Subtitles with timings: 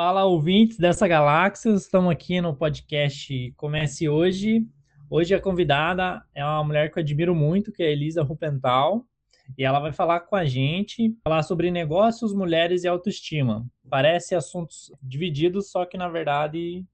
[0.00, 1.70] Fala, ouvintes dessa galáxia.
[1.70, 4.64] Estamos aqui no podcast Comece Hoje.
[5.10, 9.04] Hoje a convidada é uma mulher que eu admiro muito, que é a Elisa Rupental.
[9.58, 13.66] E ela vai falar com a gente, falar sobre negócios, mulheres e autoestima.
[13.90, 16.86] Parece assuntos divididos, só que na verdade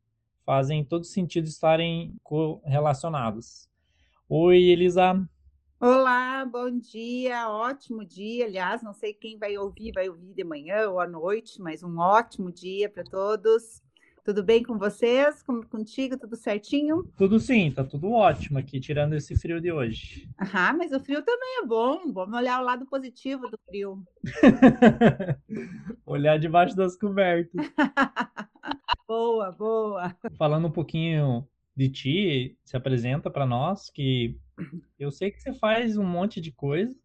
[0.47, 2.17] fazem todo sentido estarem
[2.65, 3.69] relacionados.
[4.27, 5.29] Oi, Elisa.
[5.81, 8.47] Olá, bom dia, ótimo dia.
[8.47, 11.99] Aliás, não sei quem vai ouvir, vai ouvir de manhã ou à noite, mas um
[11.99, 13.83] ótimo dia para todos.
[14.25, 15.43] Tudo bem com vocês?
[15.43, 16.17] Como contigo?
[16.17, 17.05] Tudo certinho?
[17.17, 20.27] Tudo sim, tá tudo ótimo aqui, tirando esse frio de hoje.
[20.39, 22.11] Ah, mas o frio também é bom.
[22.11, 24.03] Vamos olhar o lado positivo do frio.
[26.07, 27.53] olhar debaixo das cobertas.
[29.07, 30.17] boa, boa.
[30.39, 31.47] Falando um pouquinho
[31.77, 34.39] de ti, se apresenta para nós, que
[34.99, 36.97] eu sei que você faz um monte de coisa,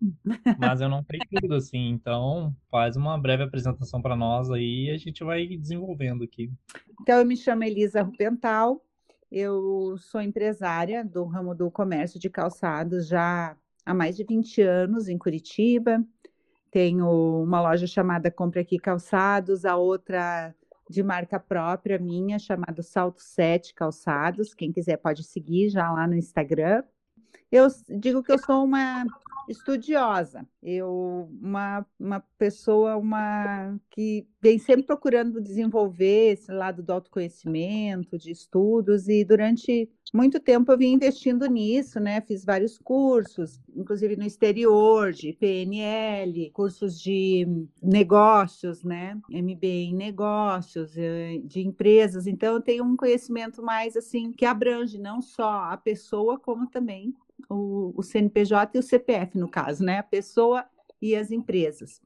[0.59, 4.91] mas eu não sei tudo assim, então faz uma breve apresentação para nós aí e
[4.91, 6.51] a gente vai desenvolvendo aqui.
[7.01, 8.85] Então, eu me chamo Elisa Rupental,
[9.31, 13.55] eu sou empresária do ramo do comércio de calçados já
[13.85, 16.03] há mais de 20 anos em Curitiba.
[16.71, 17.07] Tenho
[17.43, 20.53] uma loja chamada Compre Aqui Calçados, a outra
[20.89, 24.55] de marca própria minha, chamada Salto 7 Calçados.
[24.55, 26.83] Quem quiser pode seguir já lá no Instagram.
[27.51, 29.05] Eu digo que eu sou uma
[29.49, 38.17] estudiosa, eu uma, uma pessoa uma que vem sempre procurando desenvolver esse lado do autoconhecimento,
[38.17, 42.21] de estudos e durante muito tempo eu vim investindo nisso, né?
[42.21, 47.47] Fiz vários cursos, inclusive no exterior, de PNL, cursos de
[47.81, 49.19] negócios, né?
[49.29, 52.27] MBA em negócios, eh, de empresas.
[52.27, 57.15] Então eu tenho um conhecimento mais assim que abrange não só a pessoa como também
[57.49, 59.99] o, o CNPJ e o CPF, no caso, né?
[59.99, 60.65] A pessoa
[61.01, 62.01] e as empresas.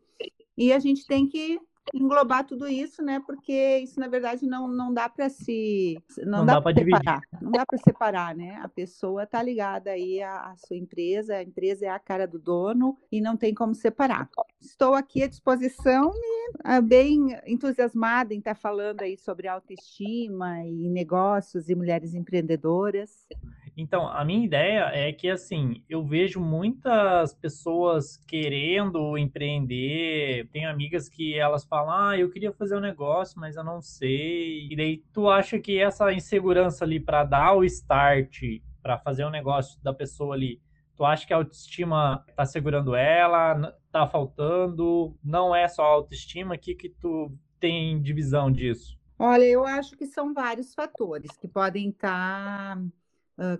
[0.57, 1.59] E a gente tem que
[1.93, 3.21] englobar tudo isso, né?
[3.25, 5.97] Porque isso, na verdade, não, não dá para se.
[6.19, 7.21] Não, não dá, dá para separar.
[7.41, 8.59] Não dá para separar, né?
[8.61, 12.39] A pessoa está ligada aí à, à, sua empresa, a empresa é a cara do
[12.39, 14.29] dono e não tem como separar.
[14.61, 20.89] Estou aqui à disposição e ah, bem entusiasmada em estar falando aí sobre autoestima e
[20.89, 23.27] negócios e mulheres empreendedoras.
[23.75, 30.47] Então, a minha ideia é que, assim, eu vejo muitas pessoas querendo empreender.
[30.51, 34.67] Tenho amigas que elas falam, ah, eu queria fazer um negócio, mas eu não sei.
[34.69, 38.41] E daí tu acha que essa insegurança ali para dar o start,
[38.81, 40.61] para fazer um negócio da pessoa ali,
[40.95, 45.17] tu acha que a autoestima tá segurando ela, tá faltando?
[45.23, 46.53] Não é só autoestima?
[46.55, 48.99] O que que tu tem divisão disso?
[49.17, 52.75] Olha, eu acho que são vários fatores que podem estar...
[52.75, 53.02] Tá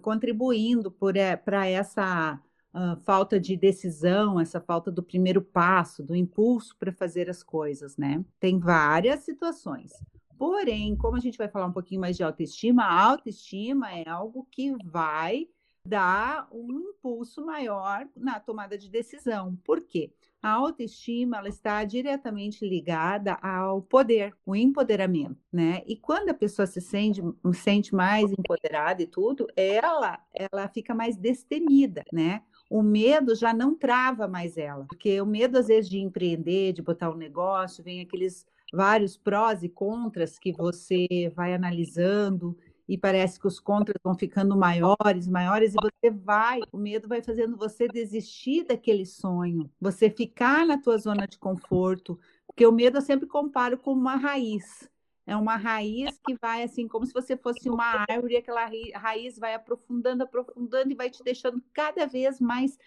[0.02, 2.40] contribuindo para essa
[2.74, 7.96] uh, falta de decisão, essa falta do primeiro passo, do impulso para fazer as coisas,
[7.98, 8.24] né?
[8.40, 9.92] Tem várias situações.
[10.38, 14.48] Porém, como a gente vai falar um pouquinho mais de autoestima, a autoestima é algo
[14.52, 15.48] que vai
[15.88, 19.56] dar um impulso maior na tomada de decisão.
[19.64, 20.12] Por quê?
[20.44, 25.82] A autoestima ela está diretamente ligada ao poder, o empoderamento, né?
[25.88, 27.22] E quando a pessoa se sente,
[27.54, 32.42] sente mais empoderada e tudo, ela ela fica mais destemida, né?
[32.70, 36.82] O medo já não trava mais ela, porque o medo às vezes de empreender, de
[36.82, 42.58] botar um negócio, vem aqueles vários prós e contras que você vai analisando
[42.88, 47.22] e parece que os contras vão ficando maiores, maiores, e você vai, o medo vai
[47.22, 52.98] fazendo você desistir daquele sonho, você ficar na tua zona de conforto, porque o medo
[52.98, 54.90] eu sempre comparo com uma raiz.
[55.26, 59.54] É uma raiz que vai assim, como se você fosse uma árvore, aquela raiz vai
[59.54, 62.78] aprofundando, aprofundando e vai te deixando cada vez mais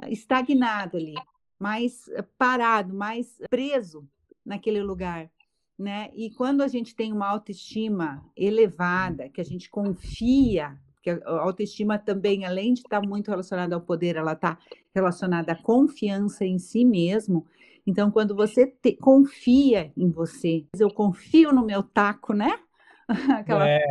[0.00, 1.14] eh, estagnado ali,
[1.58, 4.08] mais eh, parado, mais preso
[4.42, 5.30] naquele lugar
[5.82, 6.10] né?
[6.14, 11.98] E quando a gente tem uma autoestima elevada, que a gente confia, que a autoestima
[11.98, 14.56] também, além de estar muito relacionada ao poder, ela está
[14.94, 17.46] relacionada à confiança em si mesmo.
[17.86, 22.58] Então, quando você te, confia em você, eu confio no meu taco, né?
[23.38, 23.68] Aquela...
[23.68, 23.82] É.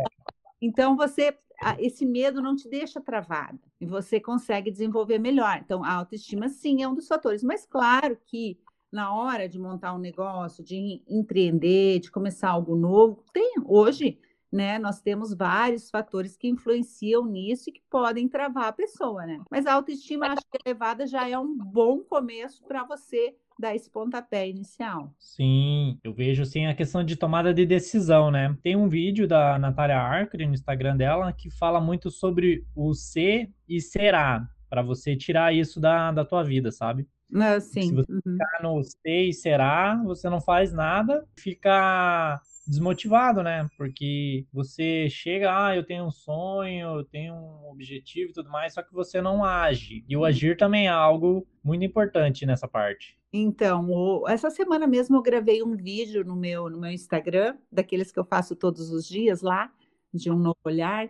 [0.60, 1.36] Então, você
[1.78, 5.60] esse medo não te deixa travada e você consegue desenvolver melhor.
[5.64, 7.42] Então, a autoestima, sim, é um dos fatores.
[7.42, 8.58] Mas, claro que
[8.92, 14.18] na hora de montar um negócio, de empreender, de começar algo novo, tem hoje,
[14.52, 14.78] né?
[14.78, 19.40] Nós temos vários fatores que influenciam nisso e que podem travar a pessoa, né?
[19.50, 23.90] Mas a autoestima acho que elevada já é um bom começo para você dar esse
[23.90, 25.14] pontapé inicial.
[25.18, 28.56] Sim, eu vejo sim a questão de tomada de decisão, né?
[28.62, 33.50] Tem um vídeo da Natália Arcre no Instagram dela que fala muito sobre o ser
[33.68, 37.06] e será, para você tirar isso da, da tua vida, sabe?
[37.34, 37.82] Ah, sim.
[37.82, 38.20] Se você Uhum.
[38.22, 43.68] ficar no sei, será, você não faz nada, fica desmotivado, né?
[43.76, 48.74] Porque você chega, ah, eu tenho um sonho, eu tenho um objetivo e tudo mais,
[48.74, 50.04] só que você não age.
[50.08, 53.18] E o agir também é algo muito importante nessa parte.
[53.32, 58.12] Então, o- essa semana mesmo eu gravei um vídeo no meu, no meu Instagram, daqueles
[58.12, 59.72] que eu faço todos os dias lá,
[60.12, 61.08] de um novo olhar.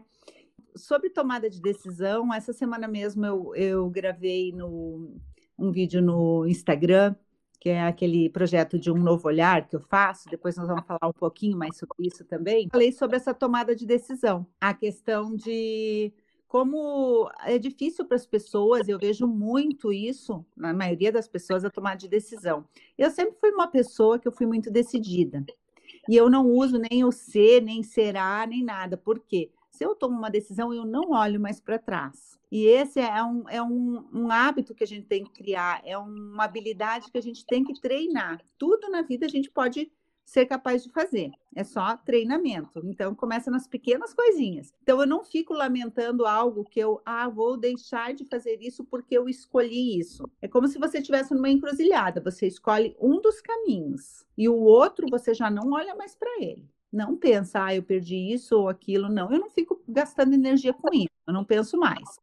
[0.76, 5.16] Sobre tomada de decisão, essa semana mesmo eu, eu gravei no,
[5.58, 7.14] um vídeo no Instagram,
[7.60, 10.28] que é aquele projeto de um novo olhar que eu faço.
[10.28, 12.68] Depois nós vamos falar um pouquinho mais sobre isso também.
[12.70, 16.12] Falei sobre essa tomada de decisão, a questão de
[16.52, 21.70] como é difícil para as pessoas, eu vejo muito isso na maioria das pessoas, a
[21.70, 22.66] tomada de decisão.
[22.98, 25.42] Eu sempre fui uma pessoa que eu fui muito decidida.
[26.06, 28.98] E eu não uso nem o ser, nem será, nem nada.
[28.98, 29.50] Por quê?
[29.72, 32.38] Se eu tomo uma decisão, eu não olho mais para trás.
[32.50, 35.96] E esse é, um, é um, um hábito que a gente tem que criar, é
[35.96, 38.40] uma habilidade que a gente tem que treinar.
[38.58, 39.90] Tudo na vida a gente pode
[40.24, 41.30] ser capaz de fazer.
[41.54, 42.80] É só treinamento.
[42.84, 44.72] Então, começa nas pequenas coisinhas.
[44.82, 49.16] Então, eu não fico lamentando algo que eu, ah, vou deixar de fazer isso porque
[49.16, 50.24] eu escolhi isso.
[50.40, 52.20] É como se você estivesse numa encruzilhada.
[52.20, 56.71] Você escolhe um dos caminhos e o outro você já não olha mais para ele.
[56.92, 59.08] Não pensa, ah, eu perdi isso ou aquilo.
[59.08, 61.08] Não, eu não fico gastando energia com isso.
[61.26, 62.20] Eu não penso mais.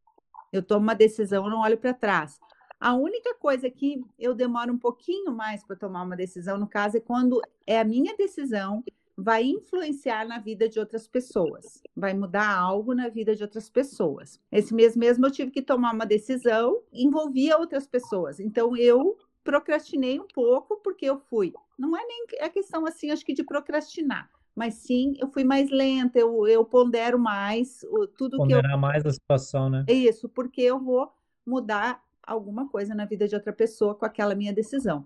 [0.51, 2.39] Eu tomo uma decisão, não olho para trás.
[2.80, 6.98] A única coisa que eu demoro um pouquinho mais para tomar uma decisão, no caso,
[6.98, 8.83] é quando é a minha decisão
[9.18, 14.39] vai influenciar na vida de outras pessoas, vai mudar algo na vida de outras pessoas.
[14.50, 18.39] Esse mês mesmo eu tive que tomar uma decisão, envolvia outras pessoas.
[18.39, 21.54] Então eu procrastinei um pouco porque eu fui.
[21.77, 25.69] Não é nem a questão assim, acho que de procrastinar, mas sim eu fui mais
[25.71, 29.85] lenta, eu, eu pondero mais o, tudo que eu Ponderar mais a situação, né?
[29.88, 31.09] é isso, porque eu vou
[31.47, 35.06] mudar alguma coisa na vida de outra pessoa com aquela minha decisão.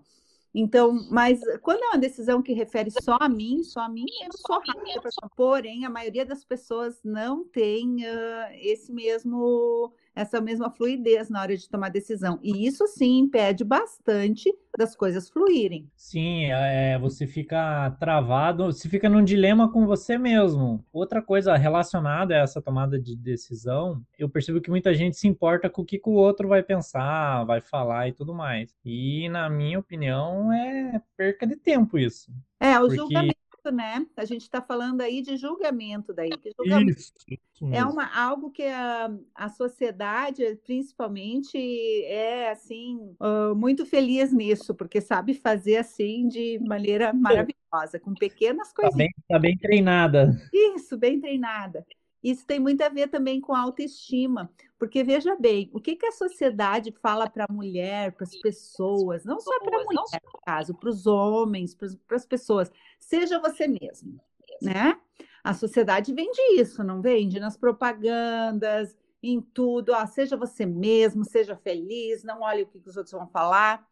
[0.52, 4.32] Então, mas quando é uma decisão que refere só a mim, só a mim, eu
[4.32, 5.00] sou rápida.
[5.36, 11.56] Porém, a maioria das pessoas não tem uh, esse mesmo essa mesma fluidez na hora
[11.56, 12.38] de tomar decisão.
[12.42, 15.88] E isso sim impede bastante das coisas fluírem.
[15.96, 20.84] Sim, é, você fica travado, você fica num dilema com você mesmo.
[20.92, 25.70] Outra coisa relacionada a essa tomada de decisão, eu percebo que muita gente se importa
[25.70, 28.74] com o que, que o outro vai pensar, vai falar e tudo mais.
[28.84, 32.32] E, na minha opinião, é perca de tempo isso.
[32.60, 33.33] É, o Porque- julgamento,
[33.70, 34.06] né?
[34.16, 36.30] A gente está falando aí de julgamento daí.
[36.30, 41.56] que julgamento Isso, isso É uma, algo que a, a sociedade, principalmente,
[42.04, 48.72] é assim ah, muito feliz nisso, porque sabe fazer assim de maneira maravilhosa, com pequenas
[48.72, 48.96] Tá coisinhas.
[48.96, 50.40] bem, tá bem treinada.
[50.52, 51.86] Isso, bem treinada.
[52.24, 56.12] Isso tem muito a ver também com autoestima, porque veja bem, o que, que a
[56.12, 60.74] sociedade fala para a mulher, para as pessoas, não só para a mulher, no caso,
[60.74, 64.18] para os homens, para as pessoas, seja você mesmo,
[64.62, 64.98] né?
[65.44, 67.38] A sociedade vende isso, não vende?
[67.38, 72.88] Nas propagandas, em tudo, ó, seja você mesmo, seja feliz, não olhe o que, que
[72.88, 73.86] os outros vão falar.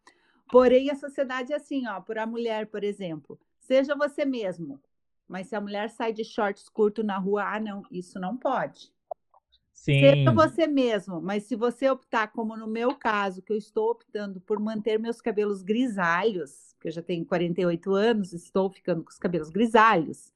[0.49, 4.81] Porém, a sociedade é assim, ó, para a mulher, por exemplo, seja você mesmo.
[5.33, 8.93] Mas se a mulher sai de shorts curto na rua, ah, não, isso não pode.
[9.73, 13.89] Sim, Seja você mesmo, mas se você optar, como no meu caso, que eu estou
[13.89, 19.09] optando por manter meus cabelos grisalhos, que eu já tenho 48 anos, estou ficando com
[19.09, 20.31] os cabelos grisalhos,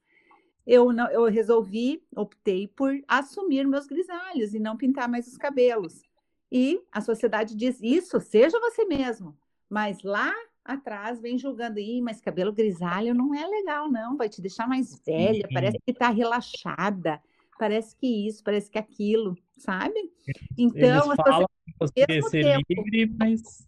[0.66, 6.02] eu, não, eu resolvi, optei por assumir meus grisalhos e não pintar mais os cabelos.
[6.50, 9.38] E a sociedade diz isso, seja você mesmo.
[9.70, 10.34] Mas lá
[10.68, 15.00] atrás vem julgando, Ih, mas cabelo grisalho não é legal, não, vai te deixar mais
[15.04, 15.54] velha, Sim.
[15.54, 17.20] parece que tá relaxada,
[17.58, 19.98] parece que isso, parece que aquilo, sabe?
[20.28, 22.64] Eles Então, a falam que você ser tempo.
[22.68, 23.66] livre, mas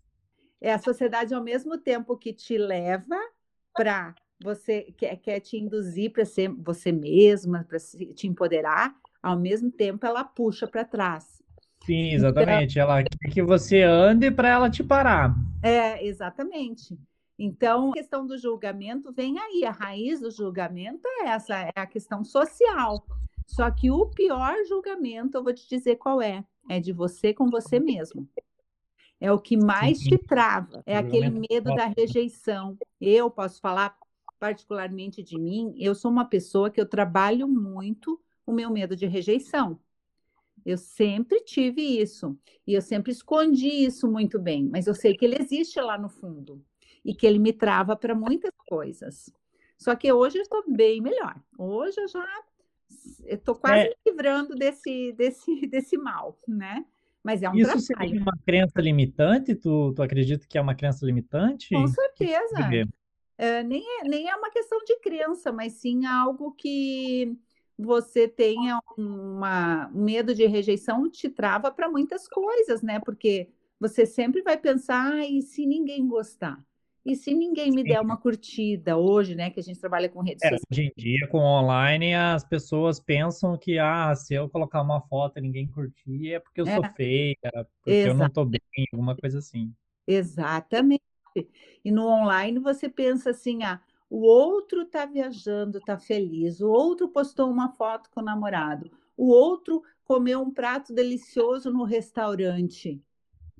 [0.60, 3.16] é a sociedade ao mesmo tempo que te leva
[3.74, 7.78] para você quer, quer te induzir para ser você mesma, para
[8.14, 11.39] te empoderar, ao mesmo tempo ela puxa para trás.
[11.90, 12.78] Sim, exatamente.
[12.78, 15.34] Ela quer que você ande para ela te parar.
[15.62, 16.96] É, exatamente.
[17.36, 21.86] Então, a questão do julgamento vem aí, a raiz do julgamento é essa, é a
[21.86, 23.04] questão social.
[23.46, 27.50] Só que o pior julgamento, eu vou te dizer qual é, é de você com
[27.50, 28.28] você mesmo.
[29.18, 30.10] É o que mais Sim.
[30.10, 32.78] te trava, é aquele medo da rejeição.
[33.00, 33.96] Eu posso falar
[34.38, 39.06] particularmente de mim, eu sou uma pessoa que eu trabalho muito o meu medo de
[39.06, 39.78] rejeição.
[40.64, 45.24] Eu sempre tive isso e eu sempre escondi isso muito bem, mas eu sei que
[45.24, 46.62] ele existe lá no fundo
[47.04, 49.32] e que ele me trava para muitas coisas.
[49.78, 51.40] Só que hoje eu estou bem melhor.
[51.58, 52.26] Hoje eu já
[53.26, 53.88] estou quase É.
[53.88, 56.84] me livrando desse, desse, desse mal, né?
[57.22, 58.22] mas é um Isso seria trabalho.
[58.22, 59.54] uma crença limitante?
[59.54, 61.74] Tu, tu acredita que é uma crença limitante?
[61.74, 62.56] Com certeza.
[63.36, 67.36] Eh, nem é nem é uma questão de crença, mas sim algo que
[67.80, 73.48] você tenha uma um medo de rejeição te trava para muitas coisas, né, porque
[73.80, 76.64] você sempre vai pensar: "Ah, e se ninguém gostar?
[77.04, 78.02] E se ninguém me der Sim.
[78.02, 80.66] uma curtida?" Hoje, né, que a gente trabalha com redes É, sociais.
[80.70, 85.38] hoje em dia, com online, as pessoas pensam que, ah, se eu colocar uma foto
[85.38, 87.36] e ninguém curtir, é porque eu É, sou feia,
[87.84, 88.60] porque eu não tô bem,
[88.92, 89.74] alguma coisa assim.
[90.06, 91.02] exatamente.
[91.84, 97.08] E no online você pensa assim: "Ah, o outro está viajando, está feliz, o outro
[97.08, 103.00] postou uma foto com o namorado, o outro comeu um prato delicioso no restaurante".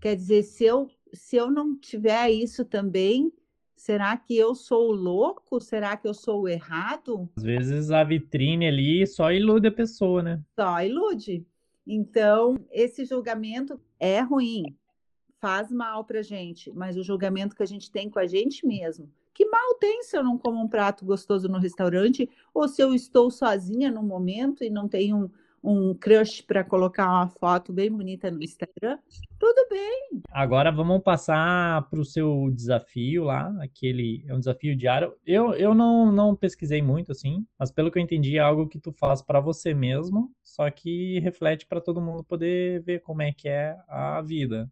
[0.00, 3.32] Quer dizer, se eu se eu não tiver isso também,
[3.76, 5.60] será que eu sou o louco?
[5.60, 7.28] Será que eu sou o errado?
[7.36, 10.42] Às vezes a vitrine ali só ilude a pessoa, né?
[10.54, 11.44] Só ilude.
[11.86, 14.76] Então, esse julgamento é ruim,
[15.40, 19.10] faz mal pra gente, mas o julgamento que a gente tem com a gente mesmo.
[19.40, 22.94] Que mal tem se eu não como um prato gostoso no restaurante ou se eu
[22.94, 25.30] estou sozinha no momento e não tenho um
[25.62, 28.98] um crush para colocar uma foto bem bonita no Instagram?
[29.38, 30.22] Tudo bem.
[30.30, 35.14] Agora vamos passar para o seu desafio lá, aquele é um desafio diário.
[35.26, 38.78] Eu, eu não, não pesquisei muito assim, mas pelo que eu entendi é algo que
[38.78, 43.32] tu faz para você mesmo, só que reflete para todo mundo poder ver como é
[43.32, 44.70] que é a vida.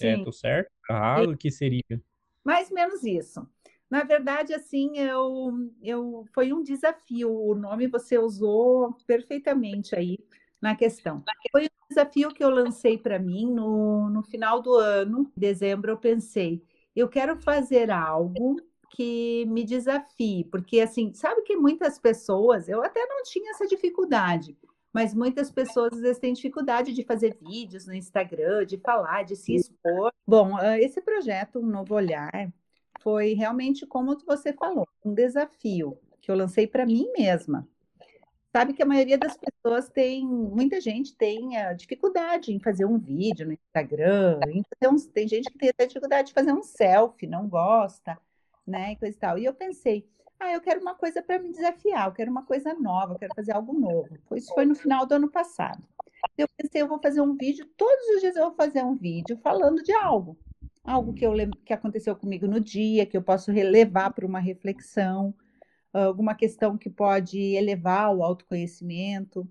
[0.00, 0.24] É, Sim.
[0.24, 0.70] tô certo?
[0.88, 1.30] Errado?
[1.30, 2.02] O que seria?
[2.44, 3.46] Mais ou menos isso.
[3.90, 7.32] Na verdade, assim, eu, eu foi um desafio.
[7.32, 10.18] O nome você usou perfeitamente aí
[10.60, 11.24] na questão.
[11.50, 15.92] Foi um desafio que eu lancei para mim no, no final do ano, em dezembro,
[15.92, 16.62] eu pensei,
[16.94, 23.04] eu quero fazer algo que me desafie, porque assim, sabe que muitas pessoas, eu até
[23.06, 24.56] não tinha essa dificuldade,
[24.92, 29.36] mas muitas pessoas às vezes têm dificuldade de fazer vídeos no Instagram, de falar, de
[29.36, 30.10] se expor.
[30.26, 32.50] Bom, ah, esse projeto, Um Novo Olhar,
[33.08, 37.66] foi realmente como você falou, um desafio que eu lancei para mim mesma.
[38.54, 42.98] Sabe que a maioria das pessoas tem, muita gente tem a dificuldade em fazer um
[42.98, 44.40] vídeo no Instagram,
[45.14, 48.18] tem gente que tem até dificuldade de fazer um selfie, não gosta,
[48.66, 49.38] né, e coisa e tal.
[49.38, 50.06] E eu pensei,
[50.38, 53.34] ah, eu quero uma coisa para me desafiar, eu quero uma coisa nova, eu quero
[53.34, 54.18] fazer algo novo.
[54.28, 55.82] Pois foi no final do ano passado.
[56.36, 59.38] Eu pensei, eu vou fazer um vídeo, todos os dias eu vou fazer um vídeo
[59.42, 60.36] falando de algo
[60.88, 61.32] algo que, eu,
[61.64, 65.34] que aconteceu comigo no dia, que eu posso relevar para uma reflexão,
[65.92, 69.48] alguma questão que pode elevar o autoconhecimento,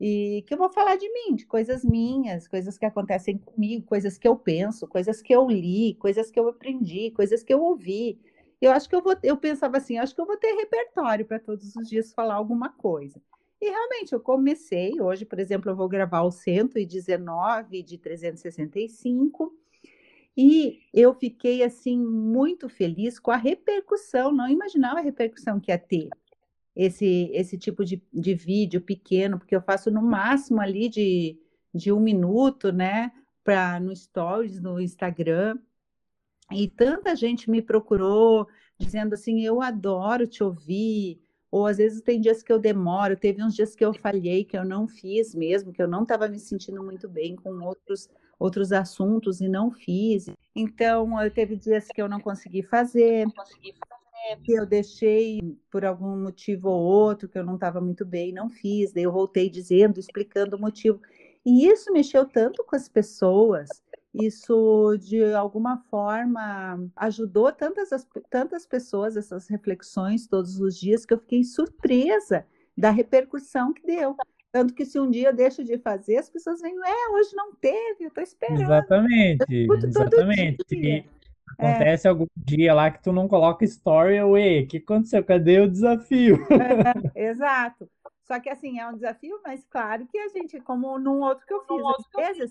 [0.00, 4.16] e que eu vou falar de mim, de coisas minhas, coisas que acontecem comigo, coisas
[4.16, 8.20] que eu penso, coisas que eu li, coisas que eu aprendi, coisas que eu ouvi.
[8.60, 11.40] Eu acho que eu vou, eu pensava assim, acho que eu vou ter repertório para
[11.40, 13.20] todos os dias falar alguma coisa.
[13.60, 19.52] E realmente eu comecei, hoje, por exemplo, eu vou gravar o 119 de 365
[20.40, 25.78] e eu fiquei assim muito feliz com a repercussão, não imaginava a repercussão que ia
[25.78, 26.08] ter
[26.76, 31.36] esse, esse tipo de, de vídeo pequeno, porque eu faço no máximo ali de,
[31.74, 33.10] de um minuto, né?
[33.42, 35.58] Pra, no Stories, no Instagram.
[36.52, 38.46] E tanta gente me procurou
[38.78, 41.20] dizendo assim: eu adoro te ouvir.
[41.50, 44.56] Ou às vezes tem dias que eu demoro, teve uns dias que eu falhei, que
[44.56, 48.72] eu não fiz mesmo, que eu não estava me sentindo muito bem com outros outros
[48.72, 50.26] assuntos e não fiz.
[50.54, 53.26] Então, teve dias que eu não consegui fazer,
[54.44, 58.48] que eu deixei por algum motivo ou outro, que eu não estava muito bem, não
[58.50, 58.92] fiz.
[58.92, 61.00] Daí eu voltei dizendo, explicando o motivo.
[61.44, 63.68] E isso mexeu tanto com as pessoas,
[64.12, 67.90] isso de alguma forma ajudou tantas,
[68.28, 72.44] tantas pessoas, essas reflexões todos os dias, que eu fiquei surpresa
[72.76, 74.16] da repercussão que deu.
[74.50, 77.54] Tanto que se um dia eu deixo de fazer, as pessoas vêm, é, hoje não
[77.54, 78.62] teve, eu tô esperando.
[78.62, 80.64] Exatamente, exatamente.
[80.70, 81.04] dia.
[81.58, 85.24] Acontece algum dia lá que tu não coloca story, ué, o que aconteceu?
[85.24, 86.38] Cadê o desafio?
[87.14, 87.90] Exato.
[88.22, 91.52] Só que assim, é um desafio, mas claro que a gente, como num outro que
[91.52, 91.82] eu fiz,
[92.16, 92.50] às vezes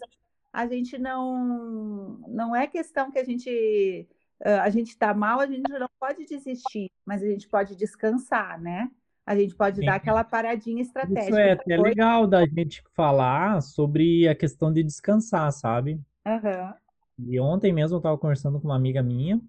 [0.52, 4.08] a gente não não é questão que a gente
[4.44, 8.90] a gente está mal, a gente não pode desistir, mas a gente pode descansar, né?
[9.28, 9.86] A gente pode Sim.
[9.86, 11.30] dar aquela paradinha estratégica.
[11.30, 11.90] Isso é até depois.
[11.90, 16.00] legal da gente falar sobre a questão de descansar, sabe?
[16.26, 16.74] Aham.
[17.20, 19.42] E ontem mesmo eu estava conversando com uma amiga minha,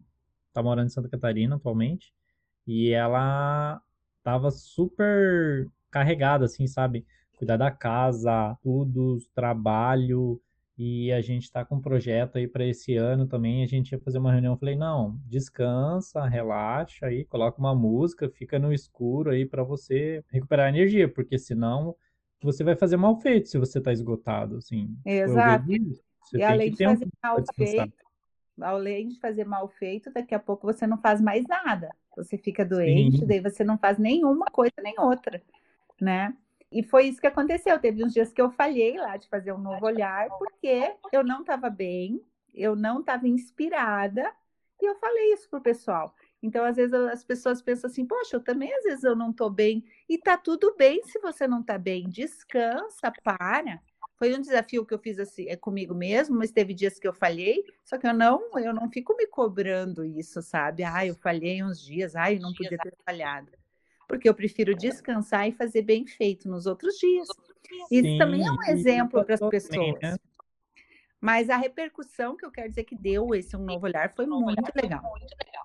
[0.53, 2.13] tá morando em Santa Catarina atualmente,
[2.67, 3.81] e ela
[4.25, 7.07] tava super carregada, assim, sabe?
[7.37, 10.41] Cuidar da casa, tudo, trabalho,
[10.79, 13.65] e a gente tá com um projeto aí para esse ano também.
[13.65, 14.55] A gente ia fazer uma reunião.
[14.55, 20.25] Eu falei, não, descansa, relaxa aí, coloca uma música, fica no escuro aí para você
[20.31, 21.97] recuperar energia, porque senão
[22.41, 24.97] você vai fazer mal feito se você tá esgotado, assim.
[25.05, 25.67] Foi o que eu Exato.
[26.23, 28.05] Você e além de um fazer mal feito,
[28.61, 31.89] além de fazer mal feito, daqui a pouco você não faz mais nada.
[32.17, 35.43] Você fica doente, Sim, daí você não faz nenhuma coisa nem outra,
[36.01, 36.37] né?
[36.71, 37.79] E foi isso que aconteceu.
[37.79, 41.41] Teve uns dias que eu falhei lá de fazer um novo olhar, porque eu não
[41.41, 42.23] estava bem,
[42.55, 44.33] eu não estava inspirada,
[44.81, 46.15] e eu falei isso pro pessoal.
[46.43, 49.51] Então, às vezes, as pessoas pensam assim, poxa, eu também às vezes eu não estou
[49.51, 52.09] bem, e tá tudo bem se você não está bem.
[52.09, 53.81] Descansa, para.
[54.17, 57.13] Foi um desafio que eu fiz assim, é comigo mesmo, mas teve dias que eu
[57.13, 60.83] falhei, só que eu não, eu não fico me cobrando isso, sabe?
[60.83, 63.51] Ah, eu falhei uns dias, ah, eu não podia ter falhado.
[64.09, 67.29] Porque eu prefiro descansar e fazer bem feito nos outros dias.
[67.91, 70.01] Isso também é um exemplo para as também, pessoas.
[70.01, 70.17] né?
[71.21, 74.73] Mas a repercussão que eu quero dizer que deu esse um novo olhar foi muito
[74.81, 75.03] legal.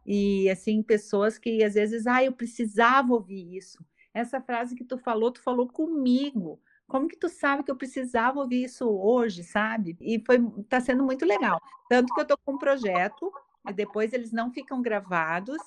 [0.06, 3.84] E assim, pessoas que às vezes, ah, eu precisava ouvir isso.
[4.14, 6.60] Essa frase que tu falou, tu falou comigo.
[6.88, 9.96] Como que tu sabe que eu precisava ouvir isso hoje, sabe?
[10.02, 11.60] E foi, tá sendo muito legal.
[11.88, 13.32] Tanto que eu tô com um projeto,
[13.68, 15.58] e depois eles não ficam gravados.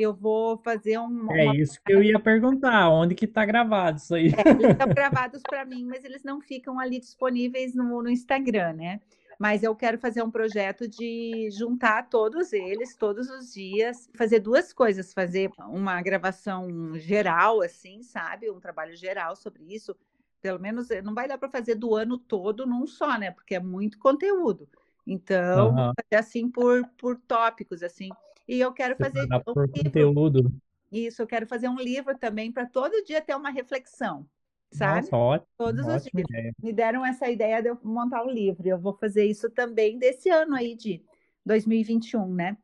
[0.00, 3.98] Eu vou fazer um- É uma isso que eu ia perguntar, onde que tá gravado
[3.98, 4.28] isso aí?
[4.28, 8.72] É, eles estão gravados para mim, mas eles não ficam ali disponíveis no, no Instagram,
[8.72, 9.00] né?
[9.38, 14.72] Mas eu quero fazer um projeto de juntar todos eles, todos os dias, fazer duas
[14.72, 18.50] coisas: fazer uma gravação geral, assim, sabe?
[18.50, 19.94] Um trabalho geral sobre isso.
[20.40, 23.30] Pelo menos eh, não vai dar para fazer do ano todo num só, né?
[23.30, 24.66] Porque é muito conteúdo.
[25.06, 28.08] Então, fazer assim por, por tópicos, assim.
[28.50, 30.52] E eu quero fazer separar um conteúdo.
[30.90, 34.26] Isso, eu quero fazer um livro também para todo dia ter uma reflexão,
[34.72, 35.02] sabe?
[35.02, 36.24] Nossa, ótimo, Todos os dias.
[36.28, 36.52] ideia.
[36.60, 38.66] Me deram essa ideia de eu montar um livro.
[38.66, 41.00] Eu vou fazer isso também desse ano aí de
[41.46, 42.56] 2021, né?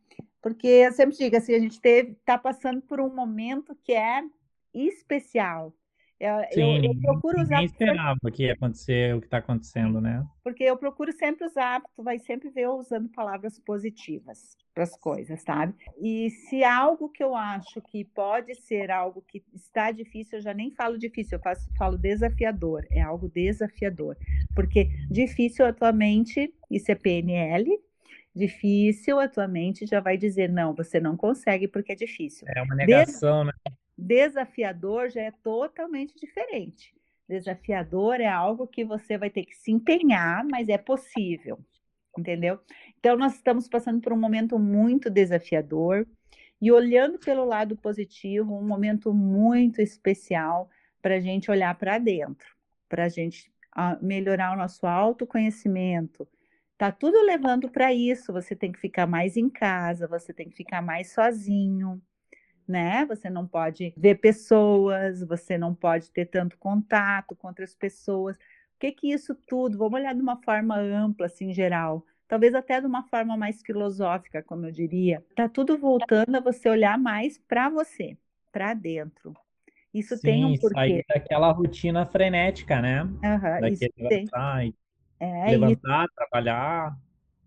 [0.42, 4.24] Porque eu sempre digo assim, a gente teve, tá passando por um momento que é
[4.74, 5.72] especial.
[6.18, 9.38] Eu, eu, Sim, eu ninguém, procuro usar ninguém esperava que ia acontecer o que está
[9.38, 10.24] acontecendo, né?
[10.42, 14.96] porque eu procuro sempre usar, tu vai sempre ver eu usando palavras positivas para as
[14.96, 15.74] coisas, sabe?
[16.00, 20.54] E se algo que eu acho que pode ser algo que está difícil, eu já
[20.54, 24.16] nem falo difícil, eu faço, falo desafiador, é algo desafiador.
[24.54, 27.80] Porque difícil a tua mente, isso é PNL,
[28.34, 32.46] difícil a tua mente já vai dizer, não, você não consegue porque é difícil.
[32.46, 33.52] É uma Des- negação, né?
[33.96, 36.94] Desafiador já é totalmente diferente.
[37.28, 41.58] Desafiador é algo que você vai ter que se empenhar, mas é possível,
[42.16, 42.60] entendeu?
[42.98, 46.06] Então, nós estamos passando por um momento muito desafiador
[46.60, 50.70] e olhando pelo lado positivo, um momento muito especial
[51.02, 52.46] para a gente olhar para dentro,
[52.88, 56.28] para a gente ah, melhorar o nosso autoconhecimento.
[56.78, 58.32] Tá tudo levando para isso.
[58.32, 62.00] Você tem que ficar mais em casa, você tem que ficar mais sozinho
[62.68, 63.04] né?
[63.06, 68.36] Você não pode ver pessoas, você não pode ter tanto contato com outras pessoas.
[68.36, 69.78] O que que isso tudo?
[69.78, 72.04] Vamos olhar de uma forma ampla, assim, geral.
[72.28, 75.24] Talvez até de uma forma mais filosófica, como eu diria.
[75.34, 78.16] Tá tudo voltando a você olhar mais para você,
[78.52, 79.34] para dentro.
[79.94, 81.04] Isso tem um Sim, sair porquê.
[81.08, 83.04] daquela rotina frenética, né?
[83.60, 84.26] Isso Daquele tem.
[84.26, 84.74] levantar, e-
[85.20, 85.82] É isso.
[85.84, 86.96] levantar, trabalhar.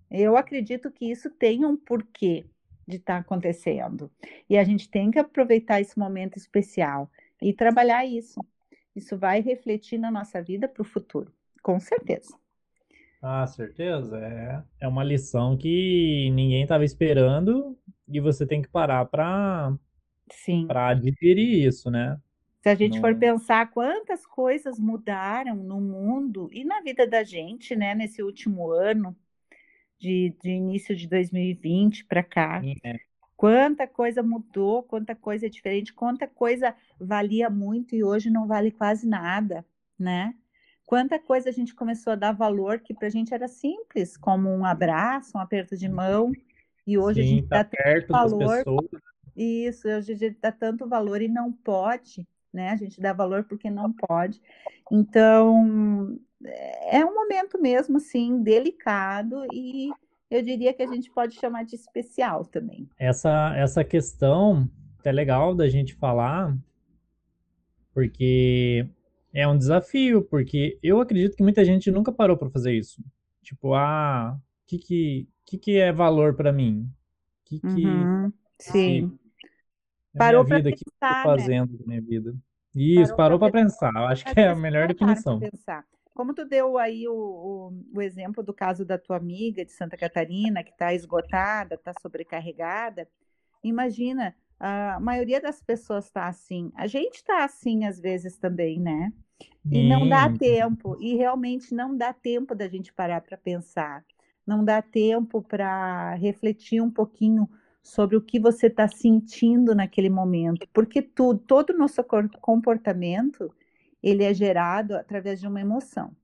[0.10, 2.45] Eu acredito que isso tem um porquê
[2.89, 4.12] de estar acontecendo.
[4.49, 7.10] E a gente tem que aproveitar esse momento especial
[7.41, 8.41] e trabalhar isso.
[8.95, 11.32] Isso vai refletir na nossa vida para o futuro,
[11.63, 12.38] com certeza.
[13.21, 14.17] Ah, certeza.
[14.17, 19.75] É, é uma lição que ninguém estava esperando e você tem que parar para
[20.67, 22.19] para digerir isso, né?
[22.62, 27.23] Se a gente for Não, pensar quantas coisas mudaram no mundo e na vida da
[27.23, 29.15] gente, né, nesse último ano,
[29.99, 32.99] de, de início de 2020 para cá, é,
[33.35, 38.71] quanta coisa mudou, quanta coisa é diferente, quanta coisa valia muito e hoje não vale
[38.71, 39.65] quase nada,
[39.97, 40.33] né?
[40.85, 44.49] Quanta coisa a gente começou a dar valor que para a gente era simples, como
[44.49, 46.31] um abraço, um aperto de mão,
[46.88, 48.63] e hoje a sim, gente tá dá tanto valor.
[49.35, 52.71] Isso, hoje a gente dá tanto valor e não pode, né?
[52.71, 54.41] A gente dá valor porque não pode.
[54.91, 59.89] Então, é um momento mesmo, assim, delicado e
[60.30, 62.89] eu diria que a gente pode chamar de especial também.
[62.97, 64.69] Essa, essa questão
[65.04, 66.56] é legal da gente falar,
[67.93, 68.88] porque
[69.34, 73.02] é um desafio, porque eu acredito que muita gente nunca parou para fazer isso.
[73.43, 76.84] Tipo, ah, o que que, que que é valor para mim?
[76.84, 79.17] O que que Uhum, sim.
[80.13, 81.43] é minha Parou para o que que eu tô pensar, né?
[81.45, 82.36] fazendo da minha vida?
[82.75, 83.91] Isso, Parou parou para para pensar.
[83.95, 85.39] Eu acho que é a melhor definição.
[85.39, 85.86] pensar.
[86.13, 89.95] Como tu deu aí o, o, o exemplo do caso da tua amiga de Santa
[89.98, 93.08] Catarina, que está esgotada, está sobrecarregada,
[93.63, 96.72] imagina, a maioria das pessoas está assim.
[96.76, 99.13] A gente está assim às vezes também, né?
[99.72, 104.04] E não dá tempo, e realmente não dá tempo da gente parar para pensar.
[104.45, 107.48] não dá tempo para refletir um pouquinho
[107.84, 112.04] sobre o que você está sentindo naquele momento, porque tudo, todo o nosso
[112.41, 113.54] comportamento
[114.01, 116.15] ele é gerado através de uma emoção,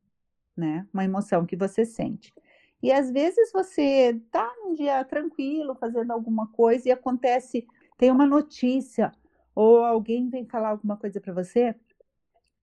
[0.55, 0.87] né?
[0.93, 2.33] Uma emoção que você sente.
[2.81, 7.65] E às vezes você está num dia tranquilo, fazendo alguma coisa e acontece,
[7.97, 9.11] tem uma notícia
[9.53, 11.73] ou alguém vem falar alguma coisa para você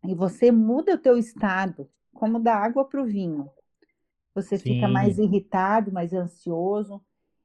[0.04, 3.50] e você muda o teu estado, como da água para o vinho.
[4.34, 4.74] Você Sim.
[4.74, 7.02] fica mais irritado, mais ansioso,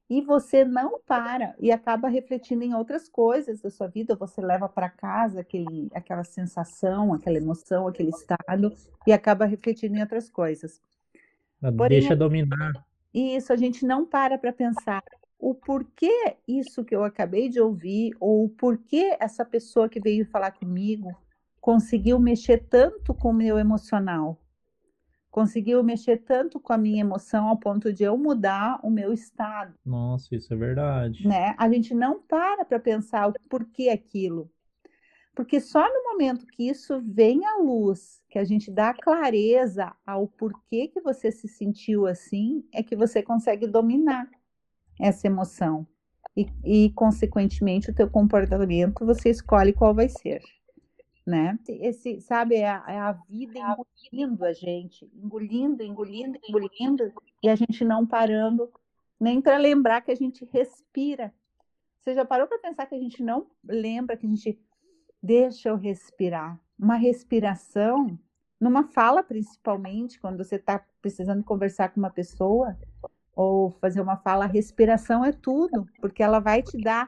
[0.09, 4.69] e você não para e acaba refletindo em outras coisas da sua vida, você leva
[4.69, 8.73] para casa aquele, aquela sensação, aquela emoção, aquele estado
[9.05, 10.81] e acaba refletindo em outras coisas.
[11.59, 12.85] Porém, Deixa dominar.
[13.13, 15.03] Isso, a gente não para para pensar
[15.39, 20.25] o porquê isso que eu acabei de ouvir ou o porquê essa pessoa que veio
[20.25, 21.11] falar comigo
[21.59, 24.39] conseguiu mexer tanto com o meu emocional
[25.37, 29.71] conseguiu mexer tanto com a minha emoção ao ponto de eu mudar o meu estado.
[29.85, 31.27] Nossa, isso é verdade.
[31.27, 31.53] Né?
[31.59, 34.49] A gente não para para pensar o porquê aquilo.
[35.35, 40.27] Porque só no momento que isso vem à luz, que a gente dá clareza ao
[40.27, 44.27] porquê que você se sentiu assim, é que você consegue dominar
[44.99, 45.85] essa emoção.
[46.35, 50.41] E, e consequentemente, o teu comportamento, você escolhe qual vai ser
[51.27, 51.59] né?
[51.67, 57.13] Esse, sabe, é a, é a, vida engolindo a gente, engolindo, engolindo, engolindo,
[57.43, 58.71] e a gente não parando
[59.19, 61.33] nem para lembrar que a gente respira.
[61.99, 64.57] Você já parou para pensar que a gente não lembra que a gente
[65.21, 66.57] deixa eu respirar?
[66.79, 68.17] Uma respiração,
[68.57, 72.77] numa fala principalmente, quando você está precisando conversar com uma pessoa
[73.35, 77.05] ou fazer uma fala, a respiração é tudo, porque ela vai te dar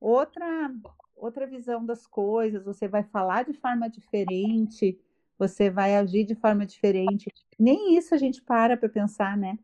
[0.00, 0.72] outra
[1.16, 4.98] outra visão das coisas, você vai falar de forma diferente,
[5.38, 7.32] você vai agir de forma diferente.
[7.58, 9.58] Nem isso a gente para para pensar, né?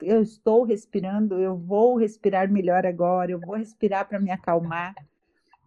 [0.00, 4.94] Eu estou respirando, eu vou respirar melhor agora, eu vou respirar para me acalmar.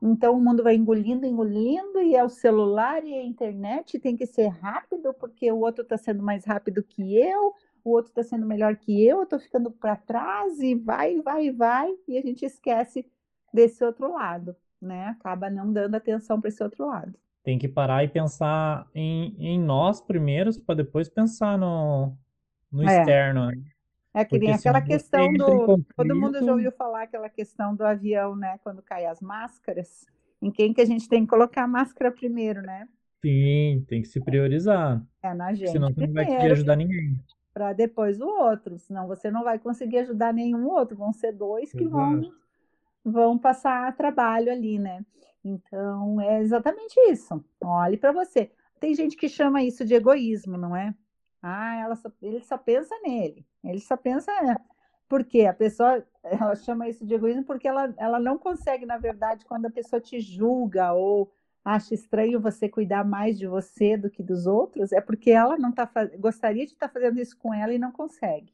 [0.02, 4.26] Então o mundo vai engolindo, engolindo, e é o celular e a internet tem que
[4.26, 8.45] ser rápido, porque o outro está sendo mais rápido que eu, o outro está sendo
[8.45, 12.45] melhor que eu, eu estou ficando para trás, e vai, vai, vai, e a gente
[12.45, 13.10] esquece
[13.54, 15.08] desse outro lado né?
[15.08, 17.13] Acaba não dando atenção para esse outro lado.
[17.43, 22.13] Tem que parar e pensar em, em nós primeiros para depois pensar no,
[22.71, 23.00] no é.
[23.00, 23.48] externo.
[23.48, 23.63] Né?
[24.15, 25.45] É que nem aquela questão do.
[25.65, 25.93] Conflito...
[25.95, 28.58] Todo mundo já ouviu falar aquela questão do avião, né?
[28.63, 30.06] Quando cai as máscaras.
[30.41, 32.88] Em quem que a gente tem que colocar a máscara primeiro, né?
[33.21, 35.04] Sim, tem que se priorizar.
[35.21, 35.71] É na gente.
[35.71, 37.19] Senão você não vai conseguir ajudar ninguém.
[37.54, 38.80] Para depois o outro.
[38.80, 40.95] Senão você não vai conseguir ajudar nenhum outro.
[40.95, 41.91] Vão ser dois que Exato.
[41.91, 42.32] vão
[43.06, 45.06] vão passar trabalho ali, né?
[45.44, 47.44] Então, é exatamente isso.
[47.62, 48.52] Olhe para você.
[48.80, 50.94] Tem gente que chama isso de egoísmo, não é?
[51.41, 53.46] Ah, ela só, ele só pensa nele.
[53.63, 54.32] Ele só pensa.
[55.08, 59.46] Porque a pessoa ela chama isso de egoísmo porque ela, ela não consegue, na verdade,
[59.46, 61.32] quando a pessoa te julga ou
[61.63, 65.72] acha estranho você cuidar mais de você do que dos outros, é porque ela não
[65.72, 65.88] tá
[66.18, 68.52] gostaria de estar tá fazendo isso com ela e não consegue.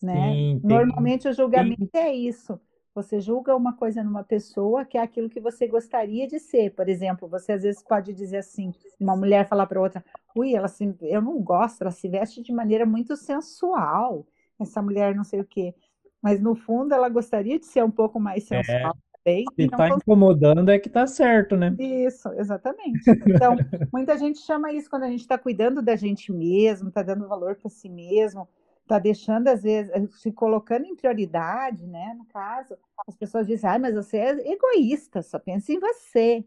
[0.00, 0.32] Né?
[0.32, 2.60] Sim, Normalmente o julgamento é isso
[2.94, 6.70] você julga uma coisa numa pessoa que é aquilo que você gostaria de ser.
[6.70, 10.04] Por exemplo, você às vezes pode dizer assim, uma mulher falar para outra,
[10.34, 14.26] ui, ela se, eu não gosto, ela se veste de maneira muito sensual.
[14.60, 15.74] Essa mulher não sei o quê.
[16.22, 18.92] Mas no fundo ela gostaria de ser um pouco mais é, sensual.
[18.96, 19.04] É.
[19.24, 21.74] Também, se está incomodando é que está certo, né?
[21.78, 23.10] Isso, exatamente.
[23.26, 23.56] Então,
[23.90, 27.56] muita gente chama isso quando a gente está cuidando da gente mesmo, está dando valor
[27.56, 28.46] para si mesmo,
[28.84, 32.14] está deixando, às vezes, eh, se colocando em prioridade, né?
[32.16, 36.44] No caso, as pessoas dizem, ah, mas você é egoísta, só pensa em você.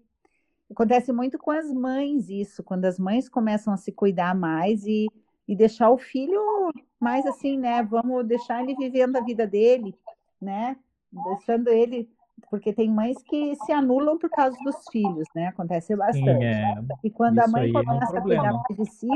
[0.71, 5.07] Acontece muito com as mães isso, quando as mães começam a se cuidar mais e,
[5.47, 7.81] e deixar o filho mais assim, né?
[7.83, 9.95] Vamos deixar ele vivendo a vida dele,
[10.39, 10.77] né?
[11.11, 12.09] Deixando ele
[12.49, 15.47] porque tem mães que se anulam por causa dos filhos, né?
[15.47, 16.23] Acontece bastante.
[16.23, 16.75] Sim, é.
[17.03, 19.07] E quando a mãe começa é um a cuidar mais de si,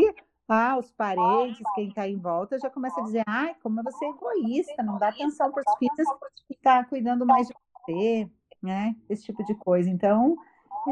[0.54, 4.10] ah, os parentes, quem está em volta, já começa a dizer, ai, como você é
[4.10, 6.08] egoísta, não dá atenção para os filhos
[6.50, 8.30] está cuidando mais de você,
[8.62, 8.94] né?
[9.10, 9.90] Esse tipo de coisa.
[9.90, 10.36] Então,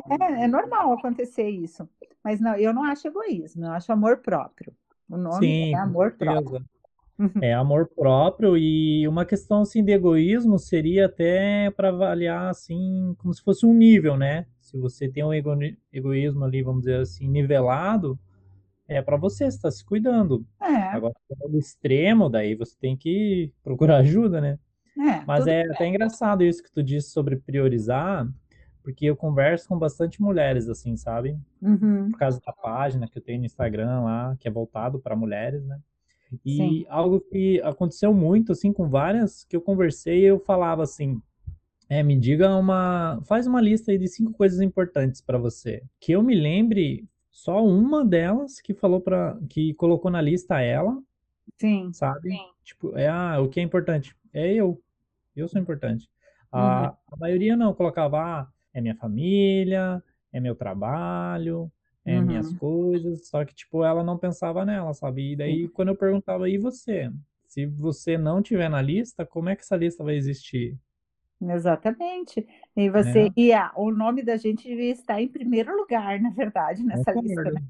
[0.09, 1.87] é, é, normal acontecer isso.
[2.23, 4.73] Mas não, eu não acho egoísmo, eu acho amor próprio.
[5.09, 6.63] O nome Sim, é amor próprio.
[7.17, 7.31] Uhum.
[7.41, 13.33] É amor próprio e uma questão assim de egoísmo seria até para avaliar assim como
[13.33, 14.45] se fosse um nível, né?
[14.61, 15.51] Se você tem um ego
[15.91, 18.17] egoísmo ali, vamos dizer assim, nivelado,
[18.89, 20.45] é para você, você está se cuidando.
[20.61, 20.65] É.
[20.65, 21.13] Agora,
[21.47, 24.59] no extremo, daí você tem que procurar ajuda, né?
[24.97, 25.71] É, Mas é bem.
[25.71, 28.27] até engraçado isso que tu disse sobre priorizar,
[28.83, 31.37] porque eu converso com bastante mulheres, assim, sabe?
[31.61, 32.09] Uhum.
[32.09, 35.63] Por causa da página que eu tenho no Instagram lá, que é voltado para mulheres,
[35.65, 35.79] né?
[36.43, 36.85] E Sim.
[36.89, 41.21] algo que aconteceu muito, assim, com várias que eu conversei, eu falava assim,
[41.87, 45.81] é, me diga uma, faz uma lista aí de cinco coisas importantes para você.
[45.99, 47.07] Que eu me lembre,
[47.39, 51.01] só uma delas que falou para, que colocou na lista ela,
[51.57, 51.91] Sim.
[51.93, 52.31] sabe?
[52.31, 52.49] Sim.
[52.63, 54.13] Tipo, é, ah, o que é importante?
[54.33, 54.81] É eu.
[55.35, 56.09] Eu sou importante.
[56.51, 57.13] A, uhum.
[57.13, 61.71] a maioria não, colocava, ah, é minha família, é meu trabalho,
[62.03, 62.25] é uhum.
[62.25, 65.31] minhas coisas, só que, tipo, ela não pensava nela, sabe?
[65.31, 65.67] E daí, Sim.
[65.69, 67.09] quando eu perguntava, e você?
[67.47, 70.77] Se você não tiver na lista, como é que essa lista vai existir?
[71.41, 72.45] Exatamente.
[72.75, 73.31] E você é.
[73.35, 77.61] ia, o nome da gente devia estar em primeiro lugar, na verdade, nessa lista, né?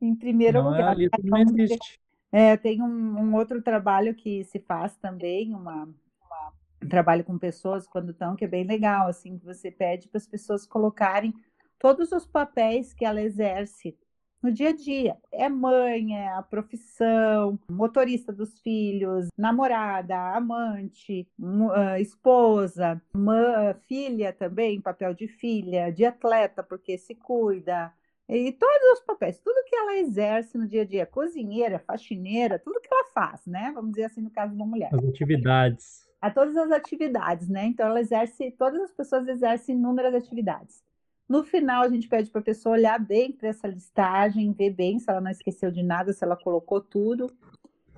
[0.00, 0.88] Em primeiro não, lugar.
[0.90, 2.00] A lista não existe.
[2.32, 7.36] É, tem um, um, outro trabalho que se faz também, uma, uma, um trabalho com
[7.36, 11.34] pessoas quando estão, que é bem legal, assim, que você pede para as pessoas colocarem
[11.76, 13.96] todos os papéis que ela exerce
[14.42, 15.16] no dia a dia.
[15.32, 24.80] É mãe, é a profissão, motorista dos filhos, namorada, amante, uh, esposa, mãe, filha também,
[24.80, 27.92] papel de filha, de atleta, porque se cuida.
[28.28, 32.80] E todos os papéis, tudo que ela exerce no dia a dia, cozinheira, faxineira, tudo
[32.80, 33.72] que ela faz, né?
[33.74, 34.88] Vamos dizer assim, no caso de uma mulher.
[34.94, 36.08] As atividades.
[36.20, 37.64] A todas as atividades, né?
[37.64, 40.80] Então, ela exerce, todas as pessoas exercem inúmeras atividades.
[41.30, 44.98] No final, a gente pede para a pessoa olhar bem para essa listagem, ver bem
[44.98, 47.30] se ela não esqueceu de nada, se ela colocou tudo.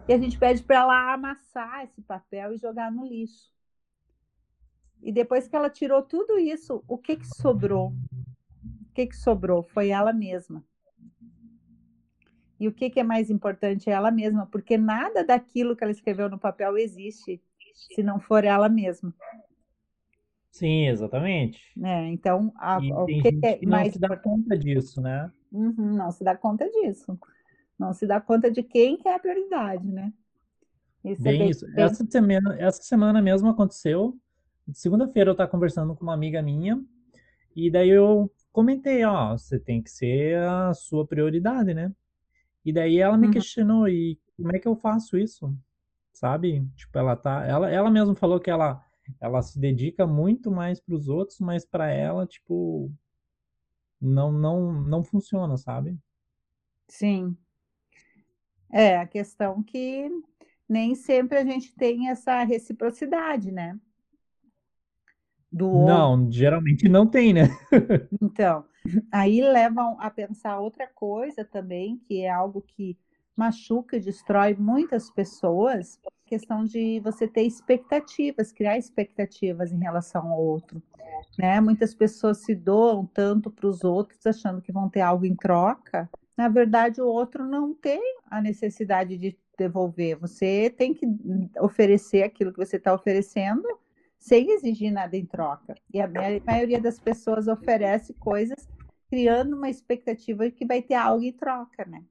[0.06, 3.50] E a gente pede para ela amassar esse papel e jogar no lixo.
[5.02, 7.94] E depois que ela tirou tudo isso, o que, que sobrou?
[8.82, 9.62] O que, que sobrou?
[9.62, 10.62] Foi ela mesma.
[12.60, 13.88] E o que, que é mais importante?
[13.88, 17.42] É ela mesma, porque nada daquilo que ela escreveu no papel existe
[17.94, 19.14] se não for ela mesma.
[20.52, 21.60] Sim, exatamente.
[21.82, 25.00] É, então, a, e o que, que é que mais não se dá conta disso,
[25.00, 25.32] né?
[25.50, 27.18] Uhum, não se dá conta disso.
[27.78, 30.12] Não se dá conta de quem que é a prioridade, né?
[31.02, 31.66] Isso bem, é bem isso.
[31.66, 31.84] Bem...
[31.84, 34.14] Essa, semana, essa semana mesmo aconteceu.
[34.72, 36.80] Segunda-feira eu estava conversando com uma amiga minha
[37.56, 41.90] e daí eu comentei, ó, você tem que ser a sua prioridade, né?
[42.62, 43.32] E daí ela me uhum.
[43.32, 45.52] questionou, e como é que eu faço isso?
[46.12, 46.64] Sabe?
[46.76, 48.84] Tipo, ela tá, ela, ela mesma falou que ela,
[49.20, 52.90] ela se dedica muito mais para os outros, mas para ela, tipo,
[54.00, 55.96] não, não, não funciona, sabe?
[56.88, 57.36] Sim.
[58.70, 60.10] É, a questão que
[60.68, 63.78] nem sempre a gente tem essa reciprocidade, né?
[65.52, 67.42] do Não, geralmente não tem, né?
[68.22, 68.64] Então,
[69.12, 72.96] aí levam a pensar outra coisa também, que é algo que
[73.36, 76.00] machuca e destrói muitas pessoas,
[76.32, 80.82] questão de você ter expectativas, criar expectativas em relação ao outro.
[81.38, 81.60] Né?
[81.60, 86.08] Muitas pessoas se doam tanto para os outros, achando que vão ter algo em troca.
[86.34, 90.16] Na verdade, o outro não tem a necessidade de devolver.
[90.20, 91.06] Você tem que
[91.60, 93.68] oferecer aquilo que você está oferecendo
[94.18, 95.74] sem exigir nada em troca.
[95.92, 96.08] E a
[96.46, 98.66] maioria das pessoas oferece coisas
[99.10, 102.02] criando uma expectativa de que vai ter algo em troca, né?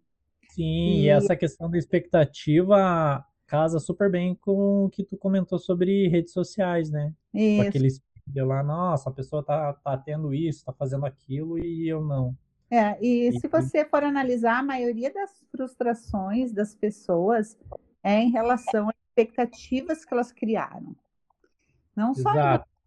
[0.49, 5.60] Sim, e, e essa questão da expectativa casa super bem com o que tu comentou
[5.60, 7.14] sobre redes sociais, né?
[7.34, 7.68] Isso.
[7.68, 12.02] aquele espelho lá, nossa, a pessoa tá, tá tendo isso, tá fazendo aquilo e eu
[12.02, 12.34] não.
[12.70, 17.58] É, e, e se você for analisar, a maioria das frustrações das pessoas
[18.02, 20.96] é em relação às expectativas que elas criaram.
[21.94, 22.32] Não só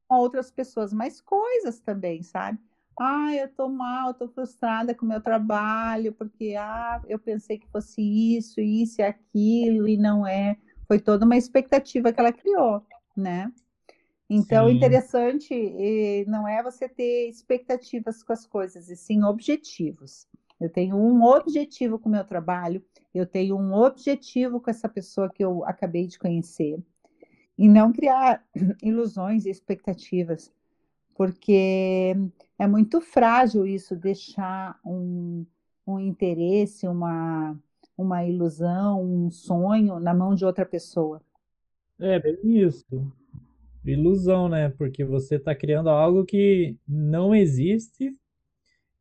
[0.08, 2.58] com outras pessoas, mas coisas também, sabe?
[2.98, 7.58] Ah, eu tô mal, eu tô frustrada com o meu trabalho, porque ah, eu pensei
[7.58, 8.00] que fosse
[8.36, 10.56] isso, isso e aquilo, e não é.
[10.86, 12.82] Foi toda uma expectativa que ela criou,
[13.16, 13.52] né?
[14.28, 14.74] Então, sim.
[14.74, 20.26] interessante não é você ter expectativas com as coisas, e sim objetivos.
[20.60, 22.82] Eu tenho um objetivo com o meu trabalho,
[23.14, 26.78] eu tenho um objetivo com essa pessoa que eu acabei de conhecer
[27.58, 28.44] e não criar
[28.82, 30.52] ilusões e expectativas,
[31.14, 32.16] porque
[32.58, 35.44] é muito frágil isso, deixar um,
[35.86, 37.56] um interesse, uma,
[37.96, 41.20] uma ilusão, um sonho na mão de outra pessoa.
[41.98, 43.12] É, bem isso.
[43.84, 44.70] Ilusão, né?
[44.70, 48.16] Porque você está criando algo que não existe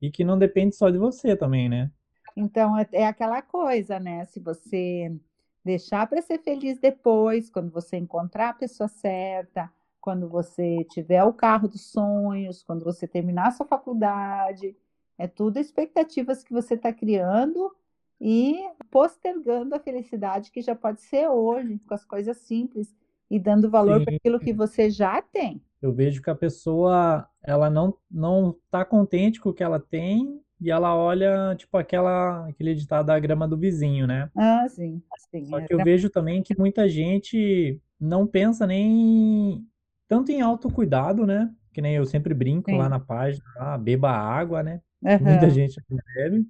[0.02, 1.90] e que não depende só de você também, né?
[2.36, 4.26] Então, é, é aquela coisa, né?
[4.26, 5.16] Se você
[5.64, 9.72] deixar para ser feliz depois, quando você encontrar a pessoa certa,
[10.04, 14.76] quando você tiver o carro dos sonhos, quando você terminar a sua faculdade.
[15.18, 17.74] É tudo expectativas que você está criando
[18.20, 22.94] e postergando a felicidade que já pode ser hoje, com as coisas simples
[23.32, 25.62] e dando valor para aquilo que você já tem.
[25.82, 30.42] Eu vejo que a pessoa ela não não está contente com o que ela tem
[30.60, 34.30] e ela olha, tipo, aquela, aquele ditado da grama do vizinho, né?
[34.36, 35.46] Ah, sim, sim.
[35.46, 39.66] Só é que eu vejo também que muita gente não pensa nem
[40.14, 41.54] tanto em autocuidado, né?
[41.74, 42.90] Que nem eu sempre brinco lá Sim.
[42.90, 44.82] na página, ah, beba água, né?
[45.18, 46.48] Muita Aham, gente não bebe.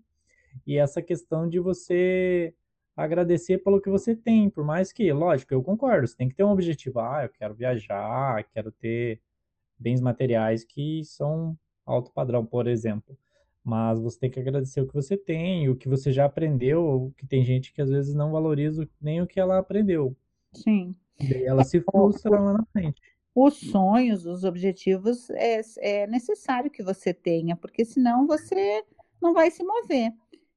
[0.66, 2.54] E essa questão de você
[2.96, 6.44] agradecer pelo que você tem, por mais que, lógico, eu concordo, você tem que ter
[6.44, 7.00] um objetivo.
[7.00, 9.22] Ah, eu quero viajar, quero ter
[9.80, 13.18] bens materiais que são alto padrão, por exemplo.
[13.64, 17.28] Mas você tem que agradecer o que você tem, o que você já aprendeu, que
[17.28, 20.16] tem gente que às vezes não valoriza nem o que ela aprendeu.
[20.54, 20.96] sim.
[21.20, 23.02] E ela se O- frustra lá na frente.
[23.36, 28.84] Os sonhos, os objetivos, é, é necessário que você tenha, porque senão você
[29.22, 30.14] não vai se mover.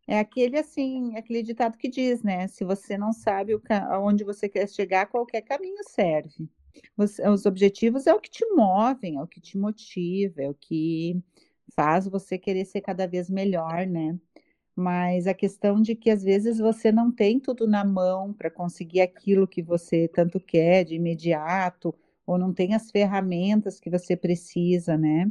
[0.06, 2.46] É aquele assim, aquele ditado que diz, né?
[2.48, 3.54] Se você não sabe
[3.90, 6.48] aonde você quer chegar, qualquer caminho serve.
[6.96, 10.54] Os, os objetivos é o que te movem, é o que te motiva, é o
[10.54, 11.20] que
[11.74, 14.18] faz você querer ser cada vez melhor, né?
[14.74, 19.00] Mas a questão de que às vezes você não tem tudo na mão para conseguir
[19.00, 21.94] aquilo que você tanto quer de imediato,
[22.26, 25.30] ou não tem as ferramentas que você precisa, né?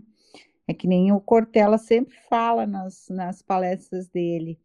[0.68, 4.60] É que nem o Cortella sempre fala nas, nas palestras dele,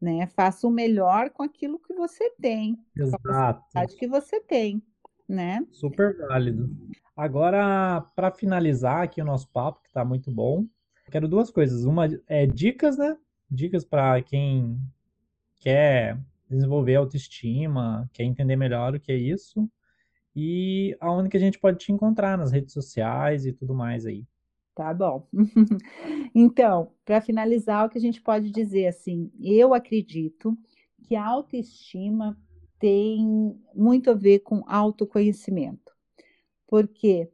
[0.00, 0.26] né?
[0.26, 4.82] Faça o melhor com aquilo que você tem, com a Exato, que você tem,
[5.28, 5.64] né?
[5.70, 6.68] super válido.
[7.16, 10.66] Agora, para finalizar aqui o nosso papo, que está muito bom,
[11.10, 11.84] quero duas coisas.
[11.84, 13.16] Uma é dicas, né?
[13.50, 14.78] Dicas para quem
[15.60, 19.68] quer desenvolver autoestima, quer entender melhor o que é isso,
[20.36, 24.24] e aonde que a gente pode te encontrar nas redes sociais e tudo mais aí.
[24.74, 25.26] Tá bom.
[26.34, 30.56] Então, para finalizar, o que a gente pode dizer assim, eu acredito
[31.04, 32.38] que a autoestima
[32.78, 35.92] tem muito a ver com autoconhecimento,
[36.66, 37.30] porque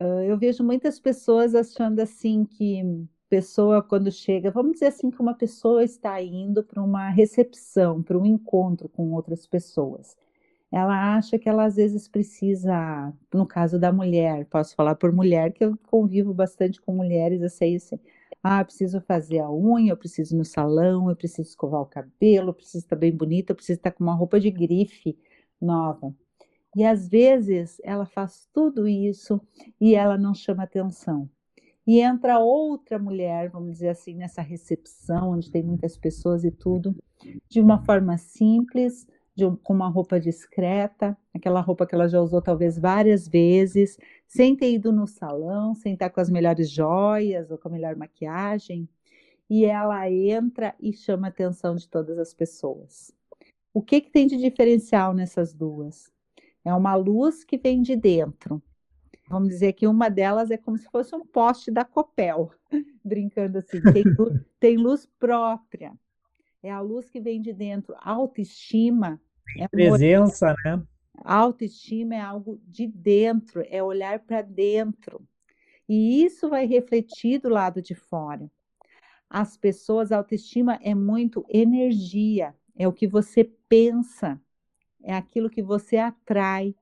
[0.00, 2.82] ah, eu vejo muitas pessoas achando assim que
[3.28, 8.18] pessoa quando chega, vamos dizer assim que uma pessoa está indo para uma recepção, para
[8.18, 10.16] um encontro com outras pessoas.
[10.72, 15.52] Ela acha que ela às vezes precisa, no caso da mulher, posso falar por mulher,
[15.52, 18.00] que eu convivo bastante com mulheres, eu sei assim,
[18.42, 22.48] ah, preciso fazer a unha, eu preciso ir no salão, eu preciso escovar o cabelo,
[22.48, 25.16] eu preciso estar bem bonita, eu preciso estar com uma roupa de grife
[25.60, 26.14] nova.
[26.74, 29.40] E às vezes ela faz tudo isso
[29.78, 31.28] e ela não chama atenção.
[31.86, 36.96] E entra outra mulher, vamos dizer assim, nessa recepção, onde tem muitas pessoas e tudo,
[37.48, 42.42] de uma forma simples, de com uma roupa discreta, aquela roupa que ela já usou
[42.42, 47.58] talvez várias vezes, sem ter ido no salão, sem estar com as melhores joias ou
[47.58, 48.88] com a melhor maquiagem,
[49.48, 53.12] e ela entra e chama a atenção de todas as pessoas.
[53.74, 56.12] O que que tem de diferencial nessas duas?
[56.64, 58.62] É uma luz que vem de dentro.
[59.28, 62.50] Vamos dizer que uma delas é como se fosse um poste da Copel,
[63.02, 65.92] brincando assim, tem luz, tem luz própria.
[66.62, 67.94] É a luz que vem de dentro.
[68.00, 69.20] Autoestima
[69.58, 70.82] é um olhar, Presença, né?
[71.24, 75.26] autoestima é algo de dentro, é olhar para dentro.
[75.88, 78.50] E isso vai refletir do lado de fora.
[79.28, 84.40] As pessoas, a autoestima é muito energia, é o que você pensa,
[85.02, 86.74] é aquilo que você atrai.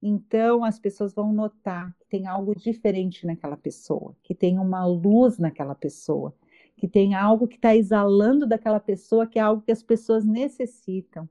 [0.00, 5.38] Então, as pessoas vão notar que tem algo diferente naquela pessoa, que tem uma luz
[5.38, 6.34] naquela pessoa,
[6.82, 11.28] que tem algo que está exalando daquela pessoa, que é algo que as pessoas necessitam.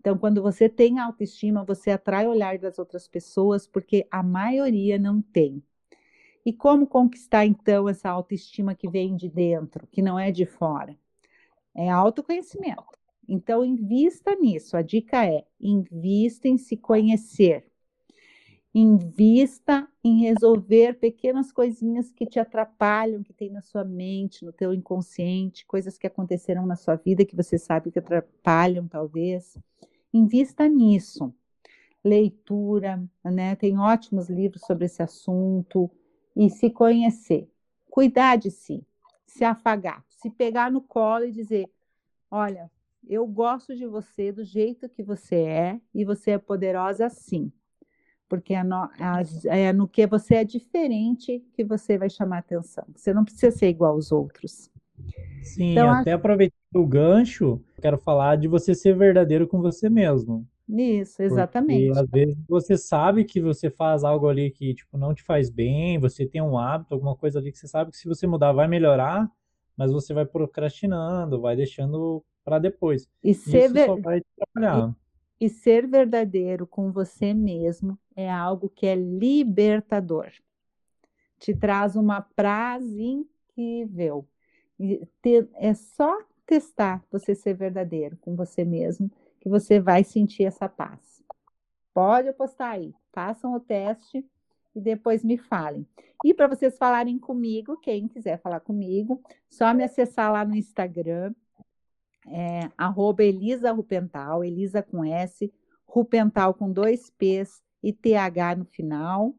[0.00, 4.98] Então, quando você tem autoestima, você atrai o olhar das outras pessoas, porque a maioria
[4.98, 5.62] não tem.
[6.46, 10.96] E como conquistar, então, essa autoestima que vem de dentro, que não é de fora?
[11.74, 12.98] É autoconhecimento.
[13.28, 14.78] Então, invista nisso.
[14.78, 17.70] A dica é: invista em se conhecer.
[18.78, 24.74] Invista em resolver pequenas coisinhas que te atrapalham, que tem na sua mente, no teu
[24.74, 29.56] inconsciente, coisas que aconteceram na sua vida que você sabe que atrapalham, talvez.
[30.12, 31.34] Invista nisso.
[32.04, 33.56] Leitura, né?
[33.56, 35.90] Tem ótimos livros sobre esse assunto.
[36.36, 37.50] E se conhecer.
[37.88, 38.86] Cuidar de si.
[39.24, 40.04] Se afagar.
[40.06, 41.66] Se pegar no colo e dizer:
[42.30, 42.70] Olha,
[43.08, 47.50] eu gosto de você do jeito que você é e você é poderosa sim
[48.28, 48.88] porque é no,
[49.48, 52.84] é no, que você é diferente que você vai chamar atenção.
[52.94, 54.70] Você não precisa ser igual aos outros.
[55.42, 60.46] Sim, Então, até aproveitando o gancho, quero falar de você ser verdadeiro com você mesmo.
[60.68, 61.96] isso, Porque exatamente.
[61.96, 65.98] às vezes você sabe que você faz algo ali que tipo não te faz bem,
[65.98, 68.68] você tem um hábito, alguma coisa ali que você sabe que se você mudar vai
[68.68, 69.30] melhorar,
[69.76, 73.08] mas você vai procrastinando, vai deixando para depois.
[73.22, 74.94] E E ser, isso só ver, vai te atrapalhar.
[75.40, 80.32] E ser verdadeiro com você mesmo é algo que é libertador.
[81.38, 84.26] Te traz uma paz incrível.
[85.54, 89.10] é só testar você ser verdadeiro com você mesmo,
[89.40, 91.22] que você vai sentir essa paz.
[91.92, 94.24] Pode apostar aí, façam o teste
[94.74, 95.86] e depois me falem.
[96.24, 101.34] E para vocês falarem comigo, quem quiser falar comigo, só me acessar lá no Instagram,
[102.28, 105.52] é, arroba Elisa Rupental, Elisa com S,
[105.86, 109.34] Rupental com dois P's e TH no final,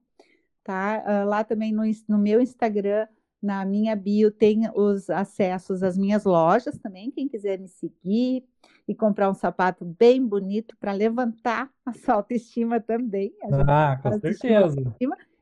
[0.63, 1.03] tá?
[1.05, 3.07] Uh, lá também no, no meu Instagram,
[3.41, 8.43] na minha bio, tem os acessos às minhas lojas também, quem quiser me seguir
[8.87, 13.33] e comprar um sapato bem bonito para levantar a sua autoestima também.
[13.67, 14.95] Ah, com certeza.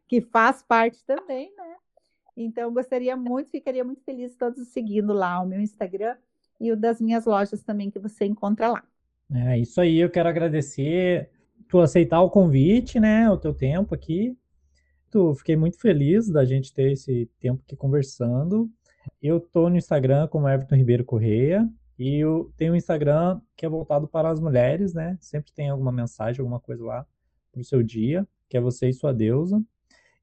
[0.08, 1.76] Que faz parte também, né?
[2.36, 6.18] Então, gostaria muito, ficaria muito feliz todos seguindo lá o meu Instagram
[6.60, 8.84] e o das minhas lojas também que você encontra lá.
[9.34, 11.30] É isso aí, eu quero agradecer
[11.68, 14.38] tu aceitar o convite, né, o teu tempo aqui.
[15.10, 18.70] Tu, fiquei muito feliz da gente ter esse tempo aqui conversando.
[19.22, 23.70] Eu tô no Instagram como Everton Ribeiro Correia e eu tenho um Instagram que é
[23.70, 25.18] voltado para as mulheres, né?
[25.22, 27.08] Sempre tem alguma mensagem, alguma coisa lá
[27.51, 29.64] pro seu dia, que é você e sua deusa.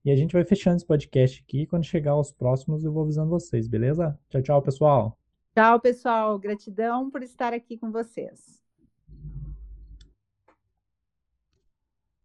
[0.04, 1.66] E a gente vai fechando esse podcast aqui.
[1.66, 4.18] Quando chegar aos próximos, eu vou avisando vocês, beleza?
[4.28, 5.21] Tchau, tchau, pessoal.
[5.54, 6.38] Tchau, pessoal.
[6.38, 8.61] Gratidão por estar aqui com vocês.